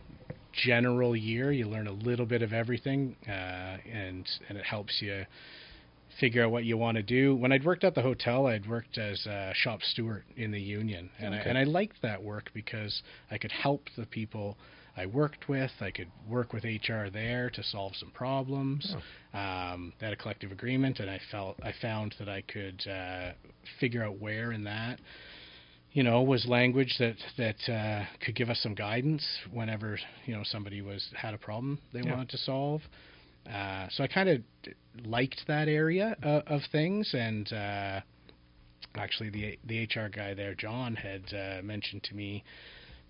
[0.53, 1.51] general year.
[1.51, 5.25] You learn a little bit of everything, uh, and and it helps you
[6.19, 7.35] figure out what you want to do.
[7.35, 11.09] When I'd worked at the hotel, I'd worked as a shop steward in the union,
[11.19, 11.43] and Okay.
[11.43, 13.01] I, and I liked that work because
[13.31, 14.57] I could help the people
[14.97, 15.71] I worked with.
[15.81, 18.95] I could work with HR there to solve some problems.
[19.33, 23.33] Um, they had a collective agreement, and I felt I found that I could uh,
[23.79, 24.99] figure out where in that.
[25.91, 30.43] You know, was language that that uh, could give us some guidance whenever you know
[30.43, 32.11] somebody was had a problem they Yeah.
[32.11, 32.81] wanted to solve.
[33.51, 34.41] Uh, so I kind of
[35.05, 38.01] liked that area uh, of things, and uh,
[38.95, 42.43] actually the the HR guy there, John, had uh, mentioned to me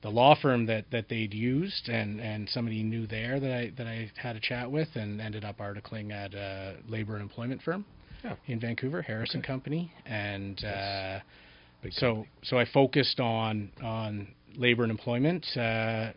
[0.01, 3.87] the law firm that, that they'd used, and, and somebody knew there that I that
[3.87, 7.85] I had a chat with, and ended up articling at a labor and employment firm
[8.23, 8.35] Oh.
[8.47, 9.47] in Vancouver, Harris and Okay.
[9.53, 11.23] Company, and Yes.
[11.83, 12.29] uh, so company.
[12.43, 16.11] so I focused on on labor and employment uh,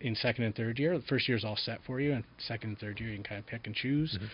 [0.00, 0.96] in second and third year.
[0.98, 3.24] The first year is all set for you, and second and third year you can
[3.24, 4.16] kind of pick and choose.
[4.20, 4.28] Mhm.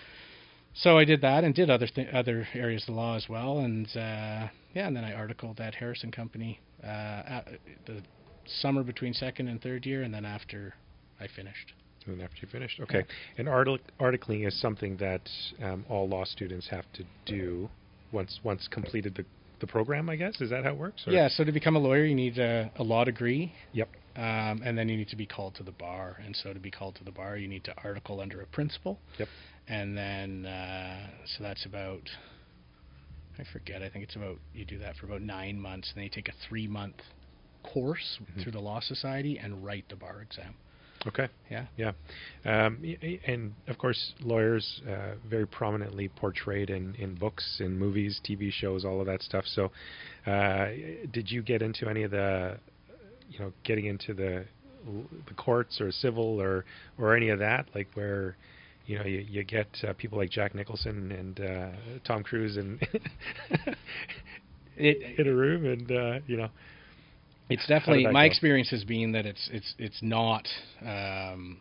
[0.77, 3.61] So I did that and did other th- other areas of the law as well,
[3.61, 7.49] and uh, yeah, and then I articled at Harris and Company uh, at
[7.87, 8.03] the
[8.47, 10.75] summer between second and third year, and then after
[11.21, 11.73] I finished.
[12.07, 13.05] And then after you finished, okay.
[13.39, 15.31] And artic- articling is something that
[15.63, 17.71] um, all law students have to do
[18.13, 19.25] once once completed the
[19.61, 20.11] the program.
[20.11, 21.07] I guess is that how it works?
[21.07, 23.55] or- Yeah, so to become a lawyer, you need a, a law degree.
[23.73, 23.89] Yep.
[24.17, 26.19] Um, and then you need to be called to the bar.
[26.25, 29.01] And so to be called to the bar, you need to article under a principal.
[29.19, 29.29] Yep.
[29.67, 32.03] And then, uh, so that's about,
[33.39, 35.89] I forget, I think it's about, you do that for about nine months.
[35.91, 36.97] And then you take a three month
[37.65, 38.43] course Mhm.
[38.43, 40.55] through the Law Society and write the bar exam.
[41.07, 41.29] Okay.
[41.51, 41.67] Yeah.
[41.77, 41.93] Yeah.
[42.45, 42.79] Um,
[43.27, 48.85] and of course, lawyers uh, very prominently portrayed in, in books, in movies, TV shows,
[48.85, 49.45] all of that stuff.
[49.47, 49.71] So,
[50.27, 50.69] uh,
[51.11, 52.59] did you get into any of the,
[53.35, 54.45] you know, getting into the
[55.29, 56.65] the courts or civil or
[56.99, 58.37] or any of that, like where,
[58.87, 61.71] you know, you, you get uh, people like Jack Nicholson and uh,
[62.07, 62.81] Tom Cruise and
[64.77, 66.49] It, in a room, and uh, you know,
[67.49, 68.31] It's definitely my go?
[68.31, 70.49] experience has been that it's it's it's not
[70.83, 71.59] um,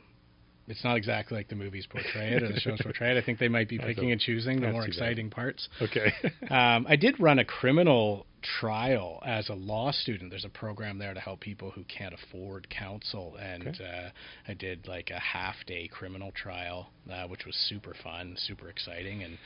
[0.67, 3.21] it's not exactly like the movies portray it or the shows portray it.
[3.21, 4.87] I think they might be picking and choosing the more too bad.
[4.89, 5.67] exciting parts.
[5.81, 6.13] okay,
[6.49, 8.25] Um, I did run a criminal
[8.59, 10.29] trial as a law student.
[10.29, 13.83] There's a program there to help people who can't afford counsel, and Okay.
[13.83, 14.09] uh,
[14.51, 19.23] I did like a half day criminal trial, uh, which was super fun, super exciting,
[19.23, 19.37] and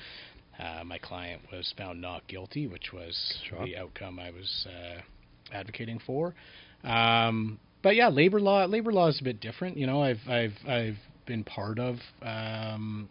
[0.60, 3.16] uh, my client was found not guilty, which was
[3.64, 5.02] the outcome I was uh,
[5.54, 6.34] advocating for.
[6.84, 9.78] Um, but yeah, labor law labor law is a bit different.
[9.78, 13.08] You know, I've I've I've been part of um,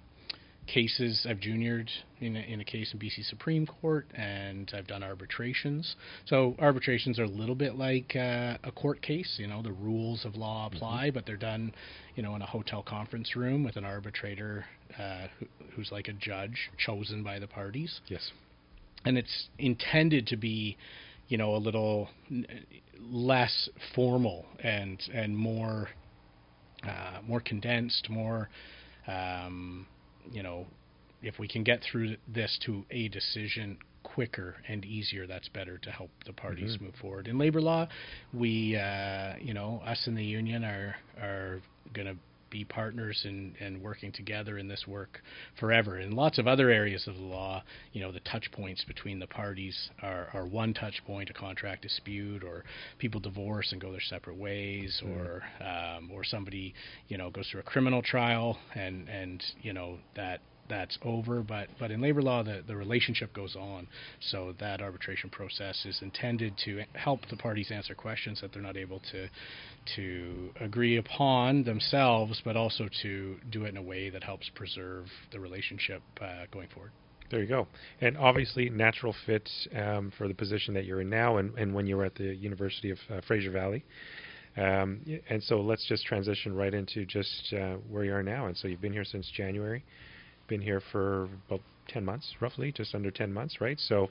[0.67, 1.27] cases.
[1.27, 1.89] I've juniored
[2.21, 5.97] in a, in a case in BC Supreme Court, and I've done arbitrations.
[6.27, 9.37] So arbitrations are a little bit like uh, a court case.
[9.39, 11.73] You know, the rules of law apply, but they're done,
[12.15, 14.67] you know, in a hotel conference room with an arbitrator
[14.99, 18.31] uh, who, who's like a judge chosen by the parties yes,
[19.07, 20.77] and it's intended to be
[21.29, 22.09] you know, a little
[23.01, 25.89] less formal and and more
[26.85, 28.49] uh, more condensed, more
[29.07, 29.87] um,
[30.31, 30.67] you know,
[31.23, 35.91] if we can get through this to a decision quicker and easier, that's better to
[35.91, 36.87] help the parties mm-hmm.
[36.87, 37.27] move forward.
[37.27, 37.89] In labor law,
[38.33, 41.61] we, uh, you know, us in the union are are
[41.93, 42.17] going to
[42.51, 45.21] be partners and, and working together in this work
[45.59, 45.99] forever.
[45.99, 49.27] In lots of other areas of the law, you know, the touch points between the
[49.27, 52.65] parties are, are one touch point, a contract dispute, or
[52.99, 55.17] people divorce and go their separate ways, mm.
[55.17, 56.75] or um, or somebody,
[57.09, 61.43] you know, goes through a criminal trial and and you know that that's over.
[61.43, 63.89] But but in labor law, the the relationship goes on.
[64.21, 68.77] So that arbitration process is intended to help the parties answer questions that they're not
[68.77, 69.29] able to
[69.97, 75.07] to agree upon themselves, but also to do it in a way that helps preserve
[75.33, 76.93] the relationship uh, going forward.
[77.31, 77.67] There you go.
[78.01, 81.87] And obviously, natural fit um, for the position that you're in now and, and when
[81.87, 83.85] you were at the University of uh, Fraser Valley.
[84.57, 88.47] Um, and so let's just transition right into just uh, where you are now.
[88.47, 89.85] And so you've been here since January
[90.49, 93.79] been here for about 10 months, roughly, just under 10 months, right?
[93.79, 94.11] So,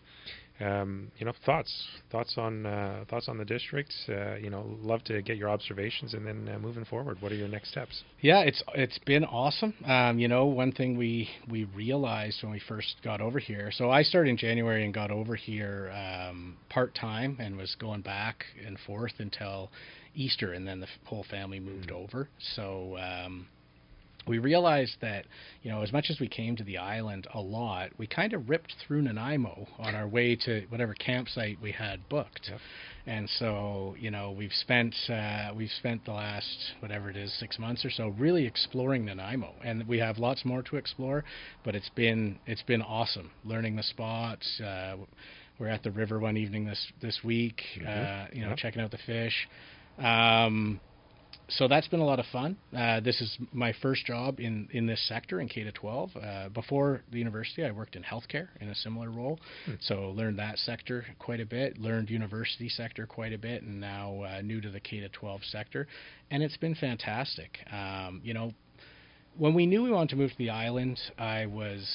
[0.60, 3.94] um, you know, thoughts, thoughts on uh, thoughts on the district.
[4.08, 7.36] Uh, you know, love to get your observations, and then uh, moving forward, what are
[7.36, 8.04] your next steps?
[8.22, 9.74] Yeah, it's it's been awesome.
[9.86, 13.70] Um, you know, one thing we we realized when we first got over here.
[13.74, 18.02] So I started in January and got over here um, part time, and was going
[18.02, 19.72] back and forth until
[20.16, 22.04] Easter, and then the whole family moved mm-hmm.
[22.04, 22.30] over.
[22.56, 23.48] So um,
[24.28, 25.26] we realized that,
[25.62, 28.50] you know, as much as we came to the island a lot, we kind of
[28.50, 32.48] ripped through Nanaimo on our way to whatever campsite we had booked.
[32.50, 32.60] Yep.
[33.08, 37.60] And so, you know, we've spent uh, we've spent the last whatever it is six
[37.60, 41.24] months or so really exploring Nanaimo, and we have lots more to explore.
[41.64, 44.60] But it's been it's been awesome learning the spots.
[44.60, 44.96] Uh,
[45.60, 47.88] we're at the river one evening this this week, mm-hmm.
[47.88, 48.58] uh, you know, yep.
[48.58, 49.48] checking out the fish.
[50.00, 50.80] Um,
[51.48, 52.58] so that's been a lot of fun.
[52.76, 56.10] Uh, this is my first job in, in this sector in K to 12.
[56.16, 59.74] Uh, before the university, I worked in healthcare in a similar role, hmm.
[59.80, 61.78] so learned that sector quite a bit.
[61.78, 65.42] Learned university sector quite a bit, and now uh, new to the K to 12
[65.52, 65.88] sector,
[66.32, 67.60] and it's been fantastic.
[67.72, 68.52] Um, you know,
[69.38, 71.88] when we knew we wanted to move to the island, I was,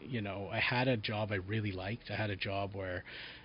[0.00, 2.10] you know, I had a job I really liked.
[2.10, 3.02] I had a job where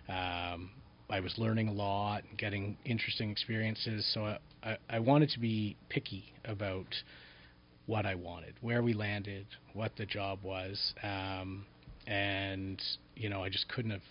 [0.08, 0.72] um,
[1.10, 4.10] I was learning a lot, and getting interesting experiences.
[4.14, 6.96] So I, I, I wanted to be picky about
[7.88, 11.66] what I wanted, where we landed, what the job was, um,
[12.06, 12.82] and
[13.16, 14.04] you know I just couldn't have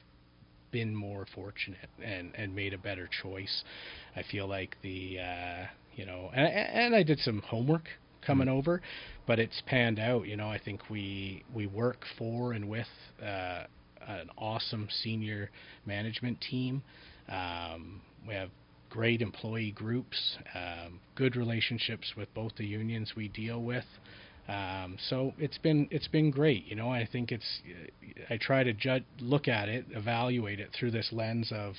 [0.70, 3.62] been more fortunate and and made a better choice.
[4.16, 7.88] I feel like the uh, you know and, and I did some homework
[8.26, 8.82] coming mm over,
[9.26, 10.26] but it's panned out.
[10.26, 12.88] You know I think we we work for and with
[13.24, 13.64] uh,
[14.09, 15.51] an awesome senior
[15.87, 16.83] management team.
[17.29, 18.51] Um, we have
[18.90, 23.85] great employee groups, um, good relationships with both the unions we deal with.
[24.49, 26.64] Um, so it's been it's been great.
[26.66, 27.61] You know, I think it's
[28.31, 31.75] I try to judge, look at it, evaluate it through this lens of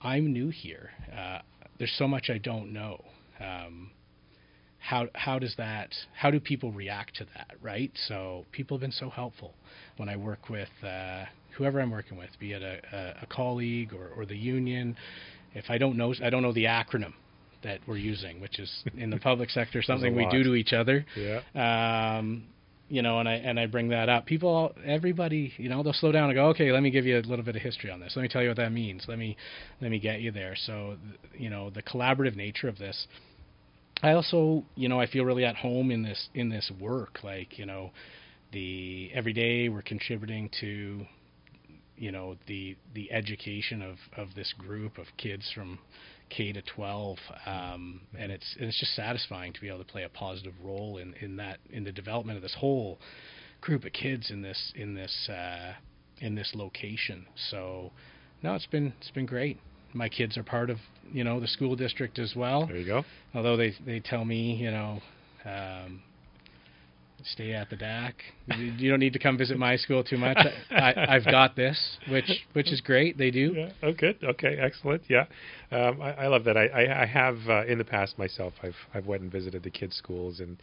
[0.00, 0.90] I'm new here.
[1.12, 1.40] Uh,
[1.78, 3.04] there's so much I don't know.
[3.40, 3.90] Um,
[4.78, 8.92] how how does that how do people react to that right so people have been
[8.92, 9.54] so helpful
[9.96, 11.24] when i work with uh,
[11.58, 14.96] whoever i'm working with be it a, a, a colleague or, or the union
[15.54, 17.12] if i don't know i don't know the acronym
[17.62, 21.04] that we're using which is in the public sector something we do to each other
[21.16, 22.44] yeah um,
[22.90, 24.24] you know, and I and I bring that up.
[24.24, 27.20] People, everybody, you know, they'll slow down and go, okay, let me give you a
[27.20, 28.14] little bit of history on this.
[28.16, 29.04] Let me tell you what that means.
[29.06, 29.36] Let me
[29.82, 30.56] let me get you there.
[30.56, 30.96] So,
[31.36, 33.06] you know, the collaborative nature of this
[34.02, 37.18] I also, you know, I feel really at home in this in this work.
[37.24, 37.90] Like, you know,
[38.52, 41.04] the every day we're contributing to,
[41.98, 45.78] you know, the the education of of this group of kids from
[46.30, 50.04] K to 12, um, and it's and it's just satisfying to be able to play
[50.04, 52.98] a positive role in in that in the development of this whole
[53.60, 55.72] group of kids in this in this uh,
[56.20, 57.26] in this location.
[57.50, 57.92] So,
[58.42, 59.58] no, it's been it's been great
[59.94, 60.78] my kids are part of
[61.12, 62.66] you know the school district as well.
[62.66, 63.04] There you go.
[63.34, 65.00] Although they they tell me you know
[65.44, 66.02] um,
[67.24, 68.12] stay at the DAC.
[68.78, 70.38] you don't need to come visit my school too much.
[70.70, 73.18] I, have got this, which which is great.
[73.18, 73.54] They do.
[73.56, 73.70] Yeah.
[73.82, 74.18] Oh, good.
[74.22, 74.56] Okay.
[74.58, 75.02] Excellent.
[75.08, 75.24] Yeah.
[75.70, 76.56] Um, I, I, love that.
[76.56, 78.54] I, I, I have uh, in the past myself.
[78.62, 80.56] I've I've went and visited the kids' schools and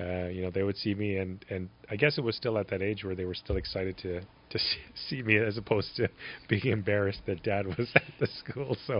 [0.00, 2.68] uh, you know, they would see me, and and I guess it was still at
[2.68, 4.58] that age where they were still excited to to
[5.08, 6.08] see me as opposed to
[6.48, 8.76] being embarrassed that dad was at the school.
[8.86, 8.98] So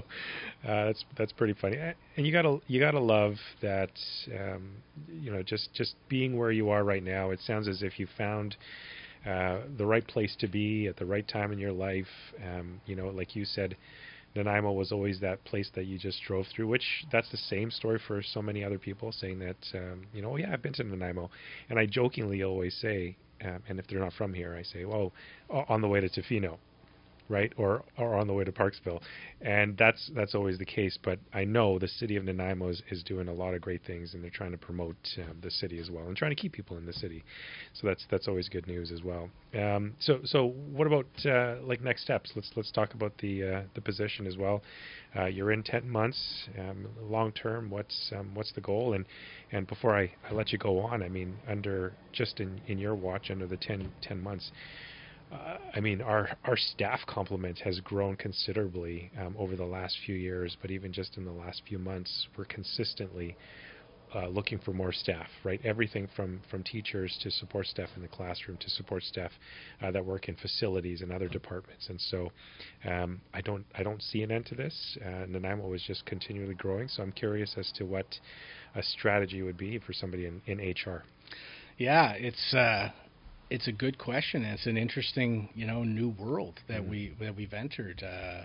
[0.64, 1.76] uh, that's that's pretty funny.
[2.16, 3.90] And you gotta you gotta love that.
[4.28, 4.70] Um,
[5.10, 7.30] you know, just just being where you are right now.
[7.30, 8.56] It sounds as if you found
[9.26, 12.06] uh, the right place to be at the right time in your life.
[12.44, 13.76] Um, you know, like you said,
[14.34, 17.98] Nanaimo was always that place that you just drove through, which that's the same story
[18.06, 20.84] for so many other people saying that, um, you know, oh, yeah, I've been to
[20.84, 21.30] Nanaimo.
[21.68, 25.12] And I jokingly always say, um, and if they're not from here, I say, well,
[25.50, 26.58] on the way to Tofino
[27.28, 29.00] right, or or on the way to Parksville,
[29.40, 30.98] and that's that's always the case.
[31.02, 34.14] But I know the city of Nanaimo is, is doing a lot of great things,
[34.14, 36.76] and they're trying to promote um, the city as well, and trying to keep people
[36.76, 37.24] in the city.
[37.74, 39.28] So that's that's always good news as well.
[39.54, 42.32] Um, so so what about uh, like next steps?
[42.34, 44.62] Let's let's talk about the uh, the position as well.
[45.16, 47.70] Uh, you're in ten months, um, long term.
[47.70, 48.94] What's um, what's the goal?
[48.94, 49.06] And
[49.50, 52.94] and before I, I let you go on, I mean, under just in, in your
[52.94, 54.50] watch, under the 10, 10 months,
[55.32, 60.14] uh, I mean, our our staff complement has grown considerably um, over the last few
[60.14, 63.36] years, but even just in the last few months, we're consistently
[64.14, 65.26] uh, looking for more staff.
[65.44, 69.30] Right, everything from from teachers to support staff in the classroom to support staff
[69.82, 71.88] uh, that work in facilities and other departments.
[71.90, 72.32] And so,
[72.88, 74.96] um, I don't I don't see an end to this.
[75.04, 76.88] Uh, Nanaimo is just continually growing.
[76.88, 78.06] So I'm curious as to what
[78.74, 81.04] a strategy would be for somebody in, in HR.
[81.76, 82.90] Yeah, it's uh,
[83.50, 84.44] it's a good question.
[84.44, 86.90] It's an interesting, you know, new world that mm-hmm.
[86.90, 88.02] we that we've entered.
[88.02, 88.44] Uh,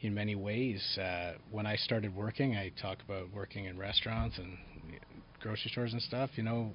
[0.00, 4.58] in many ways, uh, when I started working, I talk about working in restaurants and
[5.40, 6.30] grocery stores and stuff.
[6.34, 6.72] You know,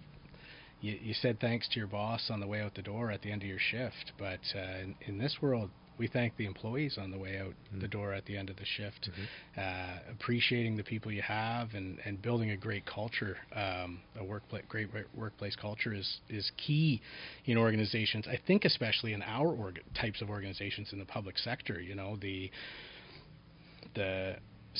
[0.79, 3.31] you, you said thanks to your boss on the way out the door at the
[3.31, 7.11] end of your shift, but uh, in, in this world, we thank the employees on
[7.11, 7.79] the way out mm-hmm.
[7.79, 9.59] the door at the end of the shift, mm-hmm.
[9.59, 14.63] uh, appreciating the people you have and, and building a great culture, um, a workplace,
[14.69, 17.01] great workplace culture is is key
[17.45, 18.27] in organizations.
[18.27, 21.79] I think especially in our org- types of organizations in the public sector.
[21.81, 22.51] You know the
[23.95, 24.35] the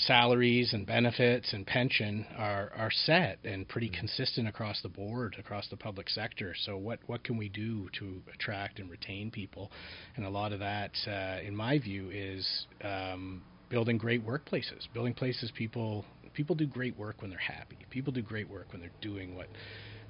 [0.06, 5.68] salaries and benefits and pension are are set and pretty consistent across the board across
[5.70, 6.54] the public sector.
[6.66, 9.72] So what what can we do to attract and retain people?
[10.16, 12.48] And a lot of that, uh, in my view, is
[12.84, 17.78] um, building great workplaces, building places people people do great work when they're happy.
[17.90, 19.48] People do great work when they're doing what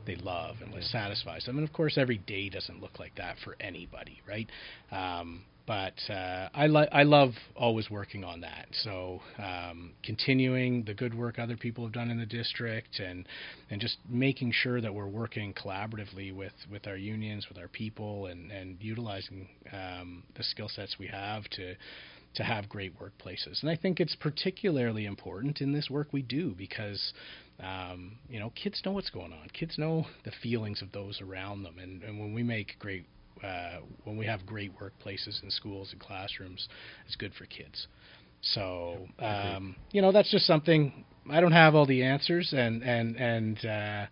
[0.07, 1.57] they love and what satisfies them.
[1.57, 4.49] And of course, every day doesn't look like that for anybody, right?
[4.91, 8.67] Um, but uh, I, li- I love always working on that.
[8.71, 13.27] So um, continuing the good work other people have done in the district, and
[13.69, 18.27] and just making sure that we're working collaboratively with, with our unions, with our people,
[18.27, 21.75] and and utilizing um, the skill sets we have to
[22.37, 23.61] to have great workplaces.
[23.61, 27.13] And I think it's particularly important in this work we do because
[27.59, 29.47] um, you know kids know what's going on.
[29.53, 33.05] Kids know the feelings of those around them, and, and when we make great
[33.43, 36.67] uh, when we have great workplaces in schools and classrooms,
[37.05, 37.87] it's good for kids.
[38.41, 43.15] So um, you know that's just something I don't have all the answers and and
[43.15, 44.05] and uh,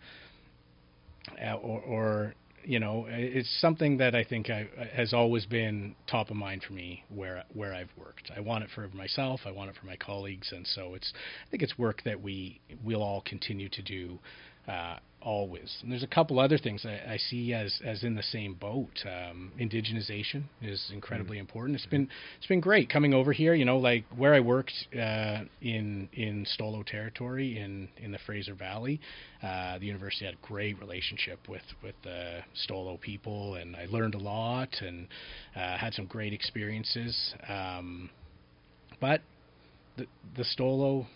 [1.43, 2.33] uh, or, or
[2.65, 6.73] you know it's something that I think I, has always been top of mind for
[6.73, 8.31] me where where I've worked.
[8.35, 9.41] I want it for myself.
[9.45, 11.13] I want it for my colleagues, and so it's
[11.45, 14.19] I think it's work that we will all continue to do
[14.67, 15.75] uh, always.
[15.81, 19.03] And there's a couple other things I, I see as as in the same boat.
[19.03, 21.41] Um, indigenization is incredibly mm-hmm.
[21.41, 21.75] important.
[21.75, 22.07] It's been
[22.37, 23.55] it's been great coming over here.
[23.55, 28.53] You know, like where I worked uh, in in Stolo territory in in the Fraser
[28.53, 29.01] Valley,
[29.43, 34.13] uh, the university had a great relationship with with the Stolo people, and I learned
[34.13, 35.07] a lot and
[35.55, 37.33] uh, had some great experiences.
[37.49, 38.11] Um,
[39.01, 39.21] but
[39.97, 40.05] the
[40.37, 41.07] the Stolo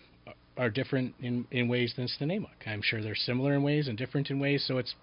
[0.59, 2.67] are different in, in ways than Snuneymuxw.
[2.67, 4.63] I'm sure they're similar in ways and different in ways.
[4.67, 4.93] So it's,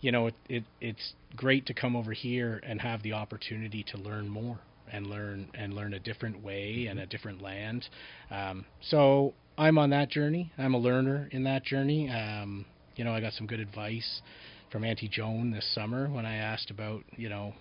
[0.00, 3.98] you know, it, it it's great to come over here and have the opportunity to
[3.98, 4.60] learn more
[4.90, 7.84] and learn and learn a different way and a different land.
[8.30, 10.52] Um, so I'm on that journey.
[10.56, 12.08] I'm a learner in that journey.
[12.08, 14.22] Um, you know, I got some good advice
[14.70, 17.54] from Auntie Joan this summer when I asked about, you know,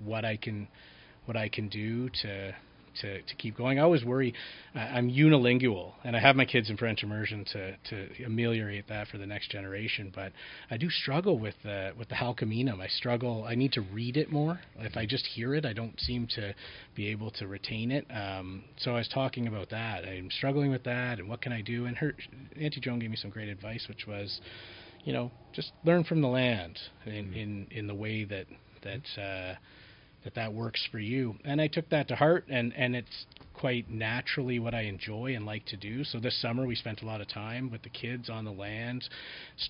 [0.00, 0.68] what I can
[1.24, 2.54] what I can do to
[3.02, 3.78] to, to keep going.
[3.78, 4.34] I always worry.
[4.74, 9.08] Uh, I'm unilingual, and I have my kids in French immersion to, to ameliorate that
[9.08, 10.12] for the next generation.
[10.14, 10.32] But
[10.70, 12.80] I do struggle with the with the Hul'q'umi'num'.
[12.80, 13.44] I struggle.
[13.44, 14.60] I need to read it more.
[14.78, 16.54] If I just hear it, I don't seem to
[16.94, 18.06] be able to retain it.
[18.10, 20.04] Um, so I was talking about that.
[20.04, 21.86] I'm struggling with that, and what can I do?
[21.86, 22.14] And her
[22.60, 24.40] Auntie Joan gave me some great advice, which was,
[25.04, 27.34] you know, just learn from the land in mm-hmm.
[27.34, 28.46] in, in the way that
[28.82, 29.20] that.
[29.20, 29.54] Uh,
[30.24, 31.36] that that works for you.
[31.44, 35.46] And I took that to heart, and and it's quite naturally what I enjoy and
[35.46, 36.04] like to do.
[36.04, 39.08] So this summer we spent a lot of time with the kids on the land,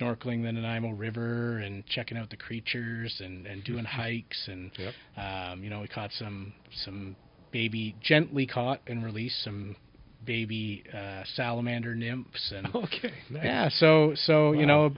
[0.01, 4.95] snorkeling the Nanaimo River and checking out the creatures and and doing hikes and yep.
[5.17, 6.53] um, you know we caught some
[6.85, 7.17] some
[7.53, 9.77] baby gently caught and released some
[10.25, 13.45] baby uh, salamander nymphs and okay nice.
[13.45, 14.53] yeah so so wow.
[14.53, 14.91] you know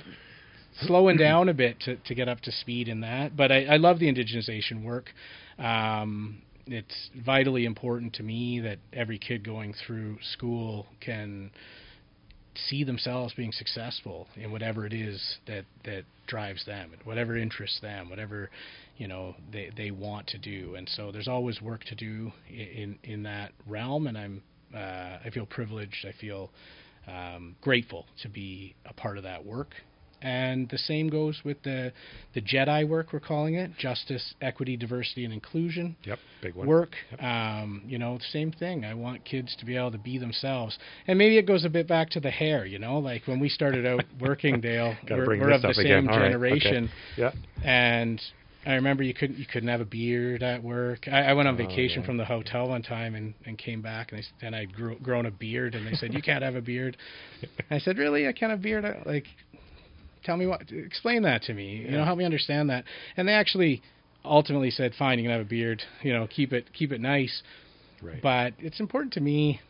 [0.83, 3.37] slowing down a bit to, to get up to speed in that.
[3.37, 5.11] But I, I love the indigenization work.
[5.59, 11.51] Um, it's vitally important to me that every kid going through school can
[12.69, 18.11] see themselves being successful in whatever it is that that drives them, whatever interests them,
[18.11, 18.51] whatever
[18.97, 20.75] you know they they want to do.
[20.75, 24.43] And so there's always work to do in in that realm, and I'm
[24.75, 26.07] uh, I feel privileged.
[26.07, 26.51] I feel
[27.07, 29.75] um, grateful to be a part of that work
[30.27, 31.93] and the same goes with the
[32.35, 35.95] the Jedi work we're calling it justice, equity, diversity, and inclusion.
[36.03, 36.66] Yep, big one.
[36.66, 36.97] Work.
[37.12, 37.22] Yep.
[37.22, 38.85] Um, you know, same thing.
[38.85, 41.87] I want kids to be able to be themselves, and maybe it goes a bit
[41.87, 42.66] back to the hair.
[42.66, 46.91] You know, like when we started out working, Dale, we're, we're of the same generation.
[47.16, 47.27] Right.
[47.27, 47.37] Okay.
[47.62, 47.70] Yeah.
[47.70, 48.20] And
[48.66, 51.07] I remember you couldn't you couldn't have a beard at work.
[51.07, 53.81] I, I went on oh, vacation oh, from the hotel one time and, and came
[53.81, 56.57] back and they, and I'd grew, grown a beard and they said you can't have
[56.57, 56.97] a beard.
[57.70, 58.85] I said really I can't have a beard.
[59.07, 59.27] Like
[60.27, 60.72] Tell me what.
[60.72, 61.77] Explain that to me.
[61.77, 61.91] Yeah.
[61.91, 62.85] You know, help me understand that.
[63.16, 63.81] And they actually
[64.24, 65.83] ultimately said, "Fine, you can have a beard.
[66.03, 67.43] You know, keep it keep it nice."
[68.03, 68.20] Right.
[68.20, 69.61] But it's important to me.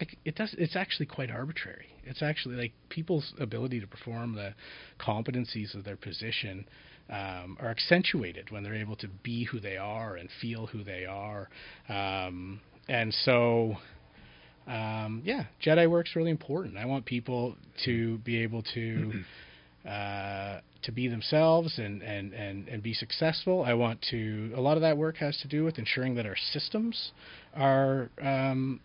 [0.00, 0.54] Like it does.
[0.58, 1.86] It's actually quite arbitrary.
[2.02, 4.54] It's actually like people's ability to perform the
[5.00, 6.66] competencies of their position
[7.08, 11.06] um, are accentuated when they're able to be who they are and feel who they
[11.06, 11.48] are.
[11.88, 13.76] Um, and so
[14.66, 16.78] um, yeah, Jedi work's really important.
[16.78, 19.22] I want people to be able to
[19.88, 23.64] uh, to be themselves and, and, and, and be successful.
[23.64, 24.52] I want to.
[24.56, 27.12] A lot of that work has to do with ensuring that our systems
[27.54, 28.80] are um,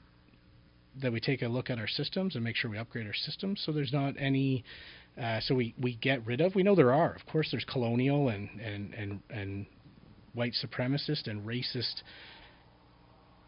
[1.02, 3.62] that we take a look at our systems and make sure we upgrade our systems
[3.66, 4.64] so there's not any.
[5.20, 6.56] Uh, so we, we get rid of.
[6.56, 7.14] We know there are.
[7.14, 9.66] Of course, there's colonial and and and, and
[10.34, 12.04] white supremacist and racist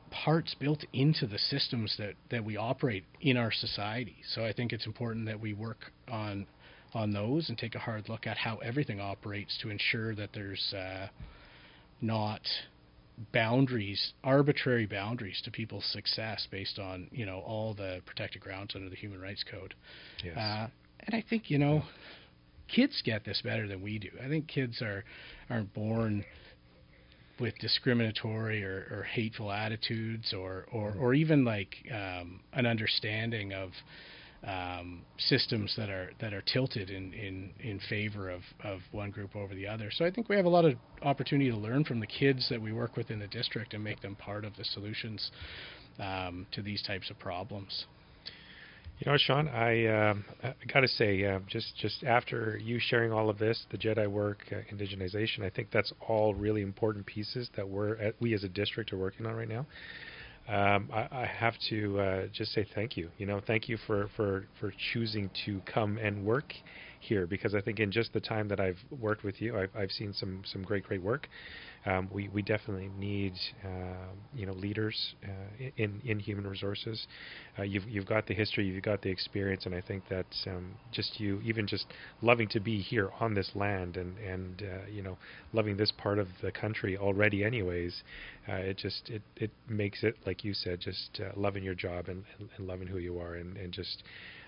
[0.09, 4.17] parts built into the systems that, that we operate in our society.
[4.33, 6.45] So I think it's important that we work on
[6.93, 10.73] on those and take a hard look at how everything operates to ensure that there's
[10.73, 11.07] uh,
[12.01, 12.41] not
[13.33, 18.89] boundaries, arbitrary boundaries to people's success based on you know all the protected grounds under
[18.89, 19.73] the Human Rights Code.
[20.23, 20.37] Yes.
[20.37, 20.67] Uh,
[21.07, 21.83] and I think you know
[22.67, 24.09] kids get this better than we do.
[24.23, 25.03] I think kids are
[25.49, 26.25] aren't born
[27.41, 33.71] with discriminatory or, or hateful attitudes or, or, or even like um, an understanding of
[34.45, 39.35] um, systems that are that are tilted in, in, in favor of, of one group
[39.35, 39.89] over the other.
[39.91, 40.73] So I think we have a lot of
[41.03, 44.01] opportunity to learn from the kids that we work with in the district and make
[44.01, 45.31] them part of the solutions
[45.99, 47.85] um, to these types of problems.
[48.97, 50.13] You know, Sean, I, uh,
[50.43, 54.07] I got to say, uh, just just after you sharing all of this, the Jedi
[54.07, 58.43] work, uh, indigenization, I think that's all really important pieces that we're at, we as
[58.43, 59.65] a district are working on right now.
[60.47, 63.09] Um, I, I, have to uh, just say thank you.
[63.17, 66.53] You know, thank you for, for, for choosing to come and work
[66.99, 69.91] here because I think in just the time that I've worked with you, I've, I've
[69.91, 71.27] seen some some great great work
[71.85, 73.33] um, we we definitely need
[73.63, 77.07] uh, you know leaders uh, in in human resources.
[77.57, 80.75] Uh, you've you've got the history, you've got the experience, and I think that um,
[80.91, 81.87] just you even just
[82.21, 85.17] loving to be here on this land and and uh, you know
[85.53, 88.03] loving this part of the country already, anyways.
[88.49, 92.07] Uh, it just it it makes it like you said, just uh, loving your job
[92.07, 94.03] and, and, and loving who you are, and and just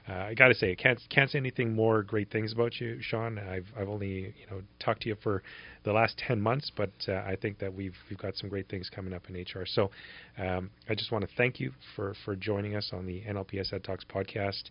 [0.09, 2.97] uh, I got to say, I can't can't say anything more great things about you,
[3.01, 3.39] Sean.
[3.39, 5.43] I've I've only you know talked to you for
[5.83, 8.89] the last ten months, but uh, I think that we've we've got some great things
[8.89, 9.65] coming up in HR.
[9.65, 9.91] So
[10.37, 13.83] um, I just want to thank you for for joining us on the NLPS Ed
[13.83, 14.63] Talks podcast.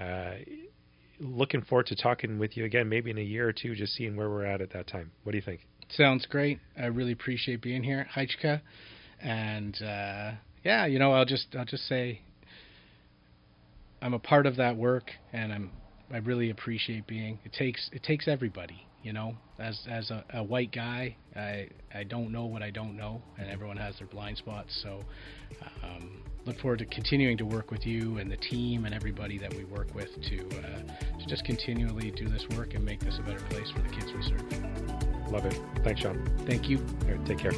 [0.00, 0.36] Uh,
[1.18, 4.16] looking forward to talking with you again, maybe in a year or two, just seeing
[4.16, 5.10] where we're at at that time.
[5.24, 5.60] What do you think?
[5.96, 6.58] Sounds great.
[6.78, 8.60] I really appreciate being here, Heichka.
[9.20, 10.32] And uh,
[10.64, 12.20] yeah, you know, I'll just I'll just say
[14.00, 15.70] I'm a part of that work, and I'm
[16.12, 17.38] I really appreciate being.
[17.44, 19.34] It takes it takes everybody, you know.
[19.60, 23.48] As as a, a white guy, I I don't know what I don't know, and
[23.50, 24.80] everyone has their blind spots.
[24.82, 25.04] So,
[25.82, 29.52] um, look forward to continuing to work with you and the team and everybody that
[29.54, 33.22] we work with to uh, to just continually do this work and make this a
[33.22, 35.30] better place for the kids we serve.
[35.30, 35.58] Love it.
[35.84, 36.24] Thanks, Sean.
[36.46, 36.78] Thank you.
[37.06, 37.52] Right, take care.